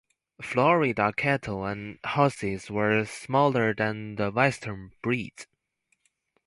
Florida 0.41 1.13
cattle 1.15 1.63
and 1.63 1.99
horses 2.03 2.71
were 2.71 3.05
smaller 3.05 3.71
than 3.71 4.15
the 4.15 4.31
western 4.31 4.93
breeds. 5.03 5.45